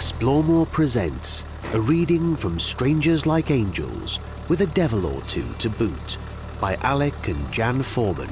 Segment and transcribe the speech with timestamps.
[0.00, 6.16] Explore presents a reading from Strangers Like Angels with a devil or two to boot
[6.58, 8.30] by Alec and Jan Foreman.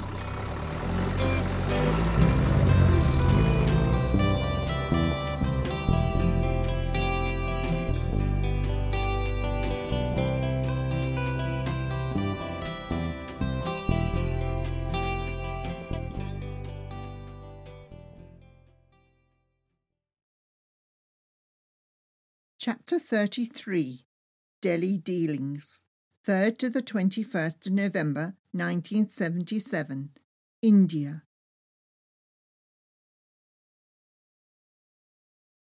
[22.61, 24.05] Chapter 33
[24.61, 25.85] Delhi Dealings,
[26.27, 30.11] 3rd to the 21st of November 1977,
[30.61, 31.23] India.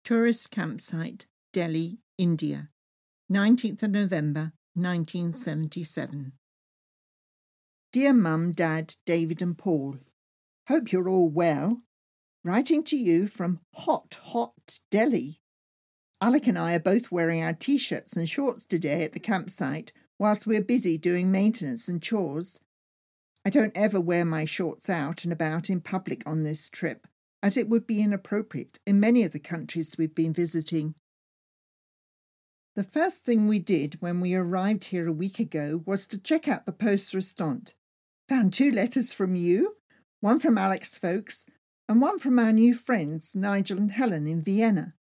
[0.05, 2.71] Tourist Campsite, Delhi, India,
[3.33, 6.33] 19th of November 1977.
[7.93, 9.99] Dear Mum, Dad, David, and Paul,
[10.67, 11.83] Hope you're all well.
[12.43, 15.42] Writing to you from hot, hot Delhi.
[16.23, 19.93] Alec and I are both wearing our t shirts and shorts today at the campsite
[20.21, 22.61] whilst we're busy doing maintenance and chores.
[23.45, 27.09] I don't ever wear my shorts out and about in public on this trip,
[27.43, 30.95] as it would be inappropriate in many of the countries we've been visiting.
[32.77, 36.47] The first thing we did when we arrived here a week ago was to check
[36.47, 37.75] out the poste restante.
[38.29, 39.75] Found two letters from you,
[40.21, 41.47] one from Alec's folks,
[41.89, 44.95] and one from our new friends, Nigel and Helen, in Vienna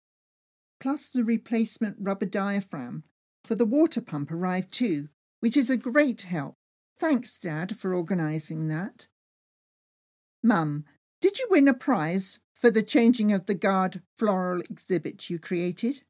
[0.81, 3.05] plus the replacement rubber diaphragm
[3.45, 5.09] for the water pump arrived too,
[5.41, 6.55] which is a great help.
[6.99, 9.07] Thanks, Dad, for organising that.
[10.43, 10.85] Mum,
[11.21, 16.03] did you win a prize for the changing of the guard floral exhibit you created?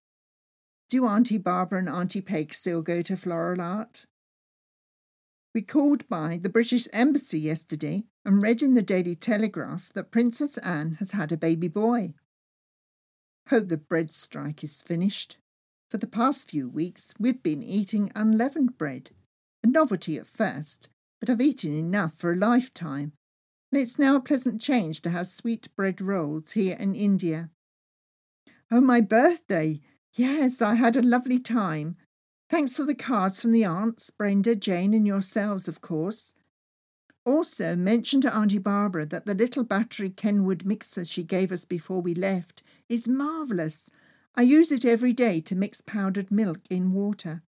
[0.90, 4.06] Do Auntie Barbara and Auntie Peg still go to floral art?
[5.54, 10.56] We called by the British Embassy yesterday and read in the Daily Telegraph that Princess
[10.58, 12.14] Anne has had a baby boy.
[13.48, 15.38] Hope the bread strike is finished.
[15.90, 19.10] For the past few weeks, we've been eating unleavened bread.
[19.64, 20.88] A novelty at first,
[21.18, 23.12] but I've eaten enough for a lifetime.
[23.72, 27.50] And it's now a pleasant change to have sweet bread rolls here in India.
[28.70, 29.80] Oh, my birthday!
[30.14, 31.96] Yes, I had a lovely time.
[32.50, 36.34] Thanks for the cards from the aunts, Brenda, Jane, and yourselves, of course.
[37.24, 42.00] Also, mention to Auntie Barbara that the little battery Kenwood mixer she gave us before
[42.00, 43.90] we left is marvellous.
[44.34, 47.42] I use it every day to mix powdered milk in water.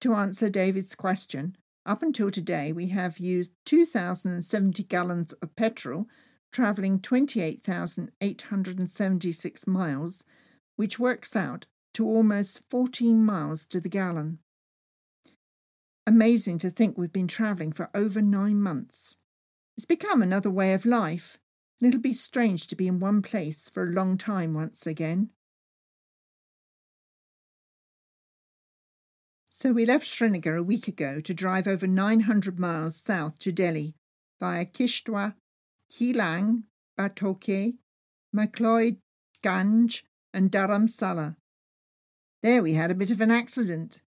[0.00, 6.06] To answer David's question, up until today we have used 2,070 gallons of petrol,
[6.52, 10.24] travelling 28,876 miles,
[10.76, 14.38] which works out to almost 14 miles to the gallon.
[16.06, 19.16] Amazing to think we've been travelling for over nine months.
[19.76, 21.38] It's become another way of life,
[21.80, 25.30] and it'll be strange to be in one place for a long time once again.
[29.50, 33.94] So we left Srinagar a week ago to drive over 900 miles south to Delhi
[34.40, 35.36] via Kishtwar,
[35.90, 36.64] Keylong,
[36.98, 37.76] Batote,
[38.34, 38.96] McLeod,
[39.42, 40.02] Ganj,
[40.34, 41.36] and Dharamsala.
[42.42, 44.02] There we had a bit of an accident.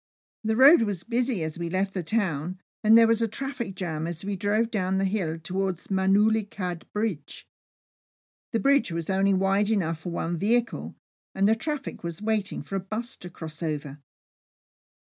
[0.46, 4.06] The road was busy as we left the town, and there was a traffic jam
[4.06, 7.48] as we drove down the hill towards Manulikad Bridge.
[8.52, 10.96] The bridge was only wide enough for one vehicle,
[11.34, 14.00] and the traffic was waiting for a bus to cross over.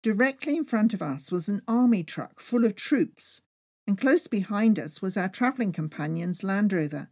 [0.02, 3.42] Directly in front of us was an army truck full of troops,
[3.86, 7.10] and close behind us was our travelling companion's Land Rover,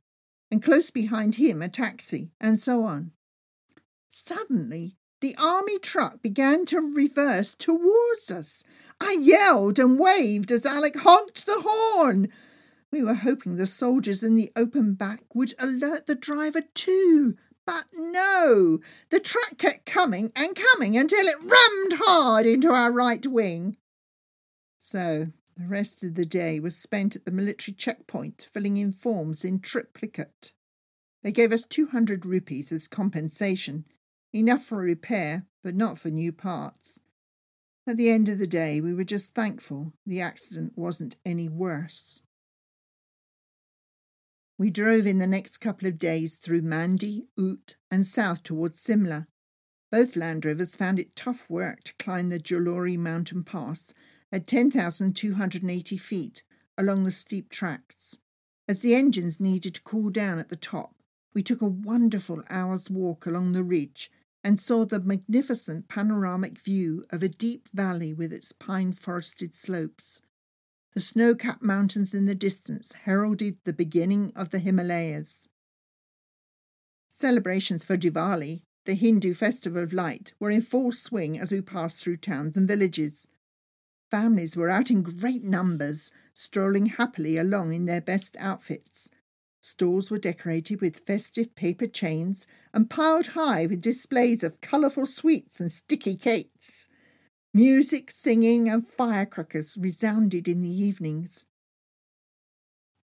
[0.52, 3.10] and close behind him a taxi, and so on.
[4.06, 8.64] Suddenly, the army truck began to reverse towards us.
[9.00, 12.28] I yelled and waved as Alec honked the horn.
[12.91, 17.36] We were hoping the soldiers in the open back would alert the driver too.
[17.66, 23.25] But no, the truck kept coming and coming until it rammed hard into our right
[23.26, 23.76] wing.
[24.76, 25.26] So
[25.56, 29.60] the rest of the day was spent at the military checkpoint filling in forms in
[29.60, 30.52] triplicate.
[31.22, 33.84] They gave us 200 rupees as compensation,
[34.32, 37.00] enough for repair, but not for new parts.
[37.87, 42.23] At the end of the day, we were just thankful the accident wasn't any worse.
[44.59, 49.27] We drove in the next couple of days through Mandi, Aut, and south towards Simla.
[49.91, 53.94] Both Land Rovers found it tough work to climb the Jalori mountain pass
[54.31, 56.43] at 10,280 feet
[56.77, 58.19] along the steep tracks.
[58.69, 60.94] As the engines needed to cool down at the top,
[61.35, 64.11] we took a wonderful hour's walk along the ridge
[64.42, 70.22] and saw the magnificent panoramic view of a deep valley with its pine forested slopes.
[70.94, 75.48] The snow capped mountains in the distance heralded the beginning of the Himalayas.
[77.08, 82.02] Celebrations for Diwali the Hindu Festival of Light, were in full swing as we passed
[82.02, 83.28] through towns and villages.
[84.10, 89.10] Families were out in great numbers, strolling happily along in their best outfits.
[89.60, 95.60] Stalls were decorated with festive paper chains and piled high with displays of colourful sweets
[95.60, 96.88] and sticky cakes.
[97.52, 101.46] Music, singing, and firecrackers resounded in the evenings.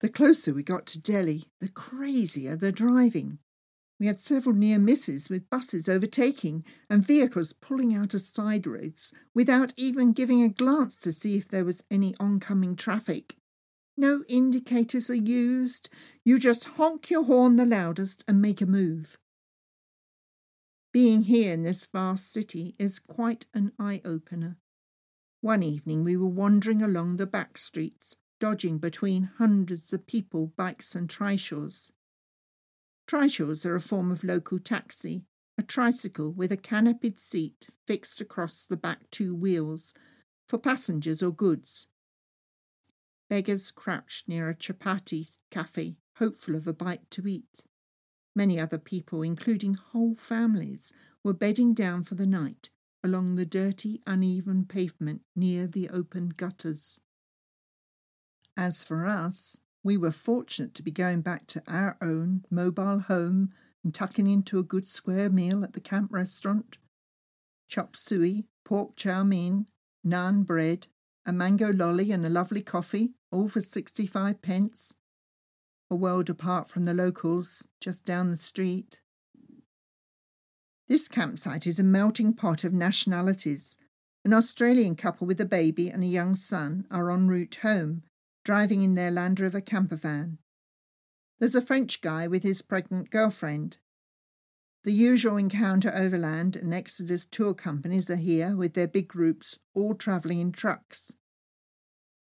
[0.02, 3.40] The closer we got to Delhi, the crazier the driving.
[4.00, 9.14] We had several near misses with buses overtaking and vehicles pulling out of side roads
[9.34, 13.38] without even giving a glance to see if there was any oncoming traffic.
[13.98, 15.90] No indicators are used.
[16.24, 19.18] You just honk your horn the loudest and make a move.
[20.92, 24.58] Being here in this vast city is quite an eye opener.
[25.42, 30.96] One evening we were wandering along the back streets, dodging between hundreds of people, bikes,
[30.96, 31.92] and trishaws.
[33.08, 35.26] Trishaws are a form of local taxi,
[35.58, 39.94] a tricycle with a canopied seat fixed across the back two wheels
[40.48, 41.88] for passengers or goods.
[43.30, 47.66] Beggars crouched near a chapati cafe, hopeful of a bite to eat.
[48.36, 50.94] Many other people, including whole families,
[51.24, 52.70] were bedding down for the night
[53.06, 57.00] along the dirty, uneven pavement near the open gutters.
[58.58, 63.52] As for us, we were fortunate to be going back to our own mobile home
[63.84, 66.80] and tucking into a good square meal at the camp restaurant.
[67.70, 69.68] Chop suey, pork chow mein,
[70.04, 70.88] naan bread,
[71.26, 74.96] a mango lolly and a lovely coffee, all for 65 pence.
[75.90, 79.02] A world apart from the locals, just down the street.
[80.88, 83.78] This campsite is a melting pot of nationalities.
[84.24, 88.04] An Australian couple with a baby and a young son are en route home,
[88.44, 90.38] driving in their Land Rover camper van.
[91.40, 93.78] There's a French guy with his pregnant girlfriend.
[94.86, 99.96] The usual Encounter Overland and Exodus tour companies are here with their big groups, all
[99.96, 101.18] travelling in trucks.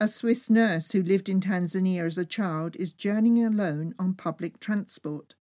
[0.01, 4.61] A Swiss nurse who lived in Tanzania as a child is journeying alone on public
[4.61, 5.35] transport.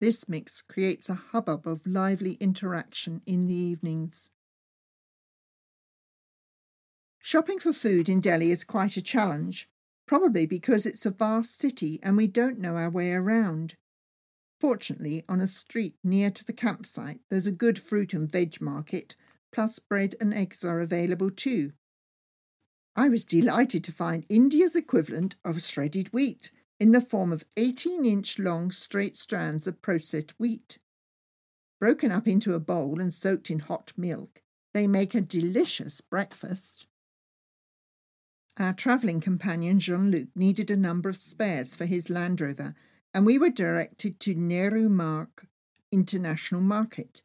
[0.00, 4.30] This mix creates a hubbub of lively interaction in the evenings.
[7.18, 9.68] Shopping for food in Delhi is quite a challenge,
[10.06, 13.74] probably because it's a vast city and we don't know our way around.
[14.64, 19.14] Fortunately, on a street near to the campsite, there's a good fruit and veg market,
[19.52, 21.72] plus bread and eggs are available too.
[22.96, 26.50] I was delighted to find India's equivalent of shredded wheat
[26.80, 30.78] in the form of 18 inch long straight strands of processed wheat.
[31.78, 34.40] Broken up into a bowl and soaked in hot milk,
[34.72, 36.86] they make a delicious breakfast.
[38.56, 42.74] Our travelling companion Jean Luc needed a number of spares for his Land Rover
[43.14, 45.46] and we were directed to Nehru Marg
[45.92, 47.22] International Market,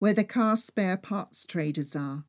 [0.00, 2.24] where the car spare parts traders are.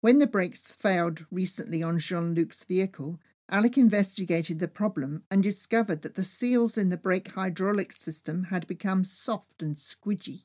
[0.00, 6.02] When the brakes failed recently on Jean Luc's vehicle, Alec investigated the problem and discovered
[6.02, 10.42] that the seals in the brake hydraulic system had become soft and squidgy.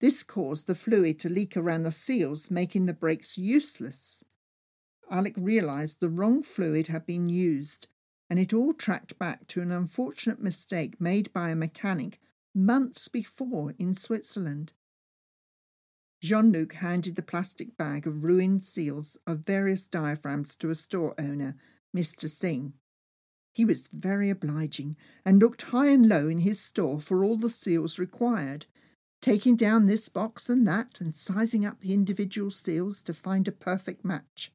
[0.00, 4.24] This caused the fluid to leak around the seals, making the brakes useless.
[5.10, 7.88] Alec realized the wrong fluid had been used
[8.30, 12.20] and it all tracked back to an unfortunate mistake made by a mechanic
[12.54, 14.72] months before in Switzerland.
[16.20, 21.14] Jean Luc handed the plastic bag of ruined seals of various diaphragms to a store
[21.18, 21.56] owner,
[21.96, 22.28] Mr.
[22.28, 22.72] Singh.
[23.52, 27.48] He was very obliging and looked high and low in his store for all the
[27.48, 28.66] seals required,
[29.20, 33.52] taking down this box and that and sizing up the individual seals to find a
[33.52, 34.52] perfect match.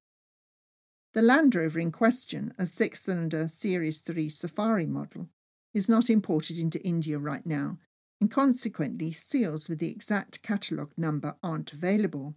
[1.13, 5.29] The Land Rover in question, a six cylinder Series 3 Safari model,
[5.71, 7.77] is not imported into India right now,
[8.19, 12.33] and consequently, seals with the exact catalogue number aren't available.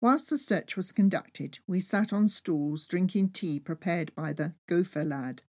[0.00, 5.04] Whilst the search was conducted, we sat on stools drinking tea prepared by the gopher
[5.04, 5.42] lad.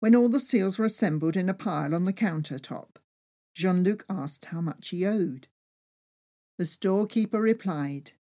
[0.00, 2.98] When all the seals were assembled in a pile on the counter top,
[3.54, 5.48] Jean Luc asked how much he owed.
[6.56, 8.12] The storekeeper replied,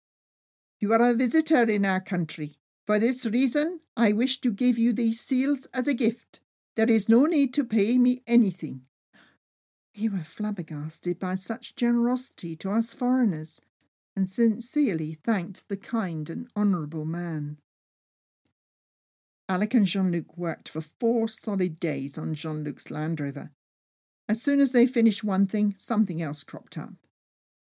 [0.80, 2.58] You are a visitor in our country.
[2.86, 6.40] For this reason, I wish to give you these seals as a gift.
[6.76, 8.82] There is no need to pay me anything.
[9.96, 13.62] We were flabbergasted by such generosity to us foreigners,
[14.14, 17.58] and sincerely thanked the kind and honourable man.
[19.48, 23.52] Alec and Jean Luc worked for four solid days on Jean Luc's Land Rover.
[24.28, 26.94] As soon as they finished one thing, something else cropped up.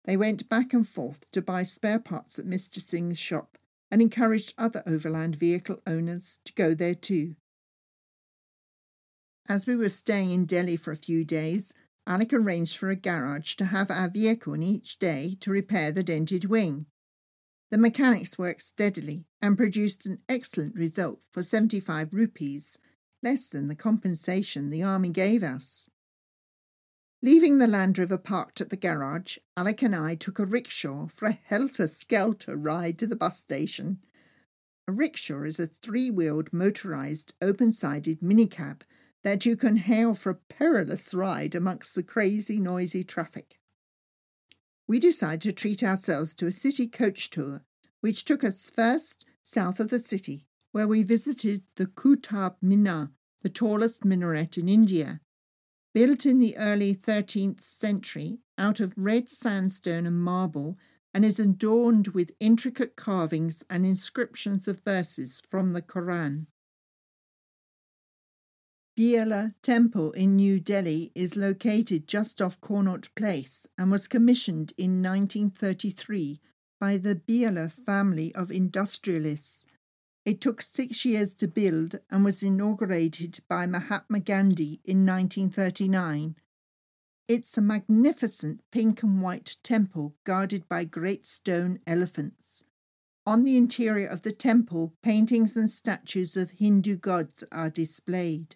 [0.06, 2.82] They went back and forth to buy spare parts at Mr.
[2.82, 3.58] Singh's shop
[3.94, 7.36] and encouraged other overland vehicle owners to go there too.
[9.48, 11.76] As we were staying in Delhi for a few days,
[12.08, 16.02] Alec arranged for a garage to have our vehicle in each day to repair the
[16.02, 16.88] dented wing.
[17.70, 22.80] The mechanics worked steadily and produced an excellent result for 75 rupees,
[23.22, 25.88] less than the compensation the army gave us.
[27.24, 31.30] Leaving the Land Rover parked at the garage, Alec and I took a rickshaw for
[31.30, 34.00] a helter skelter ride to the bus station.
[34.90, 38.82] A rickshaw is a three wheeled motorised open sided minicab
[39.24, 43.58] that you can hail for a perilous ride amongst the crazy, noisy traffic.
[44.86, 47.64] We decided to treat ourselves to a city coach tour,
[48.02, 53.12] which took us first south of the city, where we visited the Qutub Minar,
[53.44, 55.22] the tallest minaret in India.
[55.94, 60.78] Built in the early 13th century out of red sandstone and marble,
[61.14, 66.48] and is adorned with intricate carvings and inscriptions of verses from the Quran.
[68.98, 75.02] Birla Temple in New Delhi is located just off Connaught Place and was commissioned in
[75.02, 76.40] 1933
[76.80, 79.68] by the Birla family of industrialists.
[80.26, 86.36] It took six years to build and was inaugurated by Mahatma Gandhi in 1939.
[87.28, 92.64] It's a magnificent pink and white temple guarded by great stone elephants.
[93.26, 98.56] On the interior of the temple, paintings and statues of Hindu gods are displayed.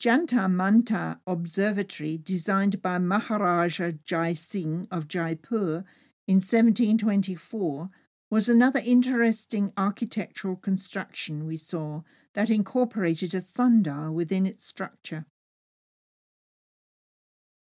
[0.00, 5.84] Jantar Mantar Observatory, designed by Maharaja Jai Singh of Jaipur
[6.26, 7.90] in 1724,
[8.30, 12.02] was another interesting architectural construction we saw
[12.34, 15.24] that incorporated a sundial within its structure.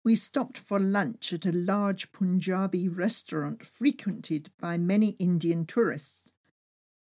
[0.03, 6.33] We stopped for lunch at a large Punjabi restaurant frequented by many Indian tourists.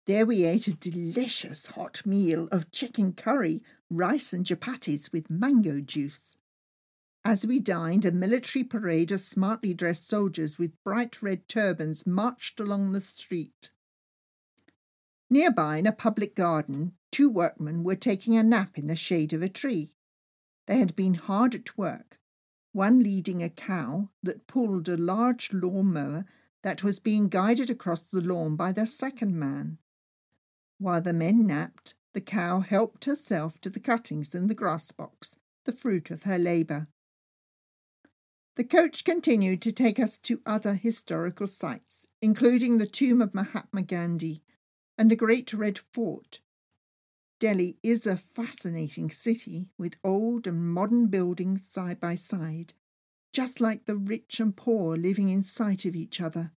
[0.08, 5.80] There we ate a delicious hot meal of chicken curry, rice, and chapatis with mango
[5.80, 6.36] juice.
[7.26, 12.60] As we dined, a military parade of smartly dressed soldiers with bright red turbans marched
[12.60, 13.72] along the street.
[15.30, 19.42] Nearby, in a public garden, two workmen were taking a nap in the shade of
[19.42, 19.94] a tree.
[20.68, 22.20] They had been hard at work,
[22.74, 26.26] one leading a cow that pulled a large lawn mower
[26.62, 29.78] that was being guided across the lawn by the second man.
[30.78, 35.38] While the men napped, the cow helped herself to the cuttings in the grass box,
[35.64, 36.88] the fruit of her labour.
[38.56, 43.82] The coach continued to take us to other historical sites, including the tomb of Mahatma
[43.82, 44.44] Gandhi
[44.96, 46.40] and the Great Red Fort.
[47.40, 52.74] Delhi is a fascinating city with old and modern buildings side by side,
[53.34, 56.52] just like the rich and poor living in sight of each other.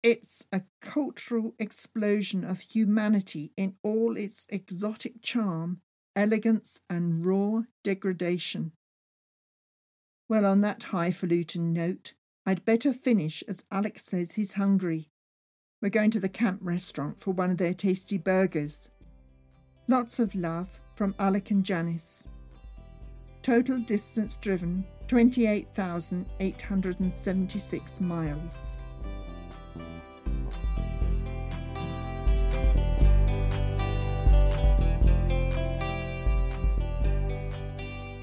[0.00, 5.80] It's a cultural explosion of humanity in all its exotic charm,
[6.14, 8.72] elegance, and raw degradation.
[10.32, 12.14] Well, on that highfalutin note,
[12.46, 15.10] I'd better finish as Alec says he's hungry.
[15.82, 18.90] We're going to the camp restaurant for one of their tasty burgers.
[19.88, 22.28] Lots of love from Alec and Janice.
[23.42, 28.78] Total distance driven 28,876 miles.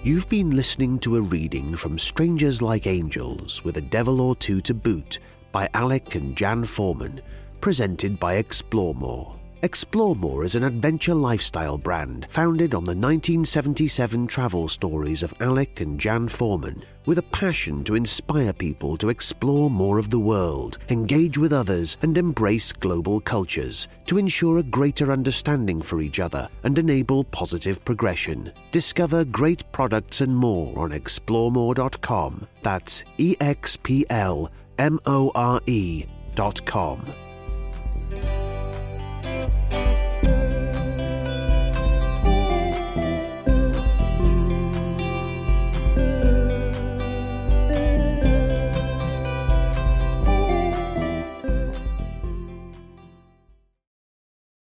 [0.01, 4.61] You've been listening to a reading from Strangers Like Angels with a Devil or Two
[4.61, 5.19] to Boot
[5.51, 7.19] by Alec and Jan Foreman,
[7.59, 9.35] presented by Explore More.
[9.61, 15.81] Explore More is an adventure lifestyle brand founded on the 1977 travel stories of Alec
[15.81, 20.77] and Jan Foreman, with a passion to inspire people to explore more of the world,
[20.89, 26.47] engage with others, and embrace global cultures to ensure a greater understanding for each other
[26.61, 28.53] and enable positive progression.
[28.71, 32.47] Discover great products and more on exploremore.com.
[32.61, 37.28] That's E X P L M O R E.com.